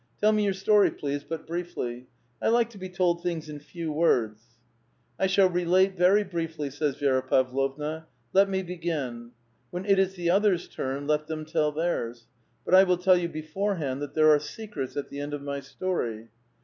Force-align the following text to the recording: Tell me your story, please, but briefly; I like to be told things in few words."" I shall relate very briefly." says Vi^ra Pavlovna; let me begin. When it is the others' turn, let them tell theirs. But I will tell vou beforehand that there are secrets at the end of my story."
Tell 0.19 0.31
me 0.31 0.43
your 0.45 0.53
story, 0.53 0.89
please, 0.89 1.23
but 1.23 1.45
briefly; 1.45 2.07
I 2.41 2.49
like 2.49 2.71
to 2.71 2.79
be 2.79 2.89
told 2.89 3.21
things 3.21 3.47
in 3.47 3.59
few 3.59 3.91
words."" 3.93 4.41
I 5.19 5.27
shall 5.27 5.47
relate 5.47 5.95
very 5.95 6.23
briefly." 6.23 6.71
says 6.71 6.95
Vi^ra 6.97 7.21
Pavlovna; 7.29 8.07
let 8.33 8.49
me 8.49 8.63
begin. 8.63 9.33
When 9.69 9.85
it 9.85 9.99
is 9.99 10.15
the 10.15 10.31
others' 10.31 10.67
turn, 10.67 11.05
let 11.05 11.27
them 11.27 11.45
tell 11.45 11.71
theirs. 11.71 12.25
But 12.65 12.73
I 12.73 12.83
will 12.83 12.97
tell 12.97 13.15
vou 13.15 13.27
beforehand 13.27 14.01
that 14.01 14.15
there 14.15 14.31
are 14.31 14.39
secrets 14.39 14.97
at 14.97 15.09
the 15.11 15.19
end 15.19 15.35
of 15.35 15.43
my 15.43 15.59
story." 15.59 16.29